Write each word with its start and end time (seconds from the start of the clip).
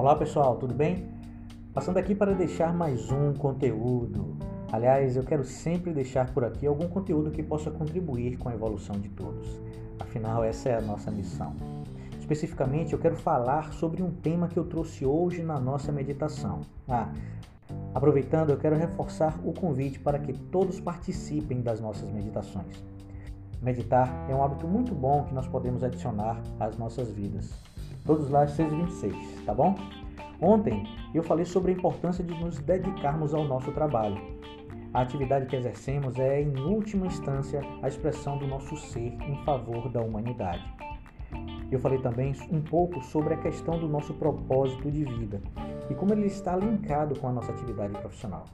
Olá 0.00 0.16
pessoal, 0.16 0.56
tudo 0.56 0.72
bem? 0.72 1.06
Passando 1.74 1.98
aqui 1.98 2.14
para 2.14 2.32
deixar 2.32 2.72
mais 2.72 3.12
um 3.12 3.34
conteúdo. 3.34 4.34
Aliás, 4.72 5.14
eu 5.14 5.22
quero 5.22 5.44
sempre 5.44 5.92
deixar 5.92 6.32
por 6.32 6.42
aqui 6.42 6.66
algum 6.66 6.88
conteúdo 6.88 7.30
que 7.30 7.42
possa 7.42 7.70
contribuir 7.70 8.38
com 8.38 8.48
a 8.48 8.54
evolução 8.54 8.98
de 8.98 9.10
todos. 9.10 9.60
Afinal, 9.98 10.42
essa 10.42 10.70
é 10.70 10.78
a 10.78 10.80
nossa 10.80 11.10
missão. 11.10 11.54
Especificamente, 12.18 12.94
eu 12.94 12.98
quero 12.98 13.14
falar 13.14 13.74
sobre 13.74 14.02
um 14.02 14.10
tema 14.10 14.48
que 14.48 14.58
eu 14.58 14.64
trouxe 14.64 15.04
hoje 15.04 15.42
na 15.42 15.60
nossa 15.60 15.92
meditação. 15.92 16.62
Ah, 16.88 17.12
aproveitando, 17.94 18.48
eu 18.48 18.56
quero 18.56 18.78
reforçar 18.78 19.38
o 19.44 19.52
convite 19.52 19.98
para 19.98 20.18
que 20.18 20.32
todos 20.32 20.80
participem 20.80 21.60
das 21.60 21.78
nossas 21.78 22.10
meditações. 22.10 22.82
Meditar 23.60 24.08
é 24.30 24.34
um 24.34 24.42
hábito 24.42 24.66
muito 24.66 24.94
bom 24.94 25.24
que 25.24 25.34
nós 25.34 25.46
podemos 25.46 25.84
adicionar 25.84 26.40
às 26.58 26.78
nossas 26.78 27.10
vidas. 27.10 27.52
Todos 28.04 28.30
lá 28.30 28.42
às 28.42 28.56
6h26, 28.56 29.44
tá 29.44 29.54
bom? 29.54 29.74
Ontem 30.40 30.86
eu 31.14 31.22
falei 31.22 31.44
sobre 31.44 31.72
a 31.72 31.74
importância 31.74 32.24
de 32.24 32.34
nos 32.34 32.58
dedicarmos 32.58 33.34
ao 33.34 33.44
nosso 33.44 33.70
trabalho. 33.72 34.20
A 34.92 35.02
atividade 35.02 35.46
que 35.46 35.54
exercemos 35.54 36.18
é, 36.18 36.42
em 36.42 36.58
última 36.58 37.06
instância, 37.06 37.60
a 37.82 37.88
expressão 37.88 38.38
do 38.38 38.46
nosso 38.46 38.76
ser 38.76 39.12
em 39.22 39.44
favor 39.44 39.88
da 39.88 40.00
humanidade. 40.00 40.64
Eu 41.70 41.78
falei 41.78 42.00
também 42.00 42.34
um 42.50 42.60
pouco 42.60 43.00
sobre 43.02 43.34
a 43.34 43.36
questão 43.36 43.78
do 43.78 43.86
nosso 43.86 44.14
propósito 44.14 44.90
de 44.90 45.04
vida 45.04 45.40
e 45.88 45.94
como 45.94 46.12
ele 46.12 46.26
está 46.26 46.56
linkado 46.56 47.18
com 47.20 47.28
a 47.28 47.32
nossa 47.32 47.52
atividade 47.52 47.92
profissional. 47.92 48.44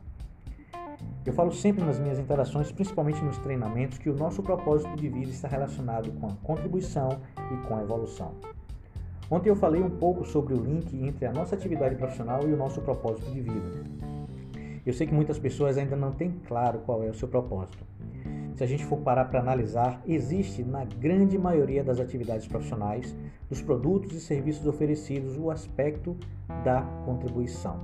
Eu 1.24 1.32
falo 1.32 1.50
sempre 1.52 1.84
nas 1.84 1.98
minhas 1.98 2.18
interações, 2.18 2.70
principalmente 2.70 3.22
nos 3.24 3.38
treinamentos, 3.38 3.98
que 3.98 4.10
o 4.10 4.14
nosso 4.14 4.42
propósito 4.42 4.94
de 4.96 5.08
vida 5.08 5.30
está 5.30 5.48
relacionado 5.48 6.12
com 6.20 6.26
a 6.28 6.36
contribuição 6.42 7.18
e 7.52 7.66
com 7.66 7.76
a 7.76 7.82
evolução. 7.82 8.32
Ontem 9.30 9.50
eu 9.50 9.56
falei 9.56 9.82
um 9.82 9.90
pouco 9.90 10.24
sobre 10.24 10.54
o 10.54 10.56
link 10.56 10.96
entre 11.04 11.26
a 11.26 11.32
nossa 11.32 11.56
atividade 11.56 11.96
profissional 11.96 12.48
e 12.48 12.52
o 12.52 12.56
nosso 12.56 12.80
propósito 12.80 13.28
de 13.30 13.40
vida. 13.40 13.84
Eu 14.84 14.92
sei 14.92 15.04
que 15.04 15.14
muitas 15.14 15.36
pessoas 15.36 15.76
ainda 15.76 15.96
não 15.96 16.12
têm 16.12 16.30
claro 16.46 16.78
qual 16.86 17.02
é 17.02 17.08
o 17.08 17.14
seu 17.14 17.26
propósito. 17.26 17.84
Se 18.54 18.62
a 18.62 18.66
gente 18.66 18.84
for 18.84 18.98
parar 18.98 19.24
para 19.26 19.40
analisar, 19.40 20.00
existe 20.06 20.62
na 20.62 20.84
grande 20.84 21.36
maioria 21.36 21.82
das 21.82 21.98
atividades 21.98 22.46
profissionais, 22.46 23.14
dos 23.50 23.60
produtos 23.60 24.12
e 24.12 24.20
serviços 24.20 24.66
oferecidos, 24.66 25.36
o 25.36 25.50
aspecto 25.50 26.16
da 26.64 26.82
contribuição. 27.04 27.78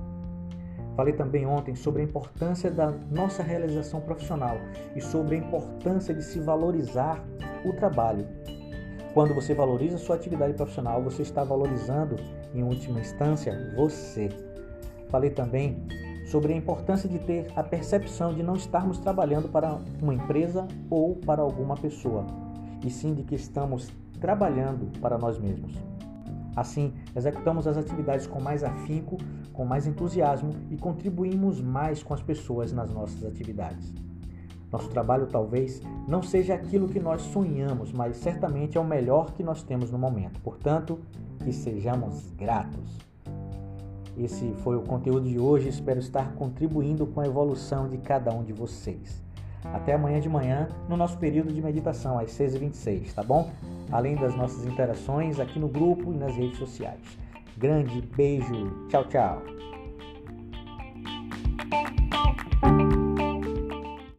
Falei 0.95 1.13
também 1.13 1.45
ontem 1.45 1.75
sobre 1.75 2.01
a 2.01 2.05
importância 2.05 2.71
da 2.71 2.89
nossa 3.11 3.43
realização 3.43 3.99
profissional 3.99 4.57
e 4.95 5.01
sobre 5.01 5.35
a 5.35 5.39
importância 5.39 6.13
de 6.13 6.23
se 6.23 6.39
valorizar 6.39 7.23
o 7.65 7.73
trabalho. 7.73 8.25
Quando 9.13 9.35
você 9.35 9.53
valoriza 9.53 9.99
sua 9.99 10.15
atividade 10.15 10.53
profissional, 10.53 11.03
você 11.03 11.21
está 11.21 11.43
valorizando, 11.43 12.15
em 12.51 12.63
última 12.63 12.99
instância, 12.99 13.73
você. 13.75 14.29
Falei 15.09 15.29
também 15.29 15.85
sobre 16.25 16.51
a 16.51 16.55
importância 16.55 17.07
de 17.07 17.19
ter 17.19 17.45
a 17.55 17.61
percepção 17.61 18.33
de 18.33 18.41
não 18.41 18.55
estarmos 18.55 18.97
trabalhando 18.97 19.47
para 19.49 19.79
uma 20.01 20.15
empresa 20.15 20.67
ou 20.89 21.15
para 21.15 21.43
alguma 21.43 21.75
pessoa, 21.75 22.25
e 22.83 22.89
sim 22.89 23.13
de 23.13 23.21
que 23.21 23.35
estamos 23.35 23.91
trabalhando 24.19 24.99
para 24.99 25.15
nós 25.15 25.37
mesmos. 25.37 25.73
Assim, 26.55 26.91
executamos 27.15 27.67
as 27.67 27.77
atividades 27.77 28.25
com 28.25 28.41
mais 28.41 28.63
afinco, 28.63 29.17
com 29.51 29.63
mais 29.63 29.85
entusiasmo 29.85 30.51
e 30.71 30.77
contribuímos 30.77 31.61
mais 31.61 32.01
com 32.01 32.15
as 32.15 32.21
pessoas 32.23 32.71
nas 32.71 32.89
nossas 32.89 33.23
atividades. 33.23 33.93
Nosso 34.73 34.89
trabalho 34.89 35.27
talvez 35.27 35.83
não 36.07 36.23
seja 36.23 36.55
aquilo 36.55 36.89
que 36.89 36.99
nós 36.99 37.21
sonhamos, 37.21 37.91
mas 37.91 38.17
certamente 38.17 38.75
é 38.75 38.81
o 38.81 38.83
melhor 38.83 39.31
que 39.33 39.43
nós 39.43 39.61
temos 39.61 39.91
no 39.91 39.99
momento. 39.99 40.39
Portanto, 40.41 40.99
que 41.43 41.53
sejamos 41.53 42.31
gratos. 42.31 42.97
Esse 44.17 44.51
foi 44.63 44.75
o 44.75 44.81
conteúdo 44.81 45.29
de 45.29 45.37
hoje. 45.37 45.69
Espero 45.69 45.99
estar 45.99 46.33
contribuindo 46.33 47.05
com 47.05 47.21
a 47.21 47.25
evolução 47.27 47.87
de 47.87 47.99
cada 47.99 48.33
um 48.33 48.43
de 48.43 48.51
vocês. 48.51 49.21
Até 49.63 49.93
amanhã 49.93 50.19
de 50.19 50.27
manhã, 50.27 50.67
no 50.89 50.97
nosso 50.97 51.19
período 51.19 51.53
de 51.53 51.61
meditação, 51.61 52.17
às 52.17 52.31
6h26, 52.31 53.13
tá 53.13 53.21
bom? 53.21 53.51
Além 53.91 54.15
das 54.15 54.35
nossas 54.35 54.65
interações 54.65 55.39
aqui 55.39 55.59
no 55.59 55.67
grupo 55.67 56.11
e 56.11 56.17
nas 56.17 56.35
redes 56.35 56.57
sociais. 56.57 56.99
Grande 57.55 58.01
beijo, 58.01 58.87
tchau, 58.89 59.05
tchau. 59.05 59.43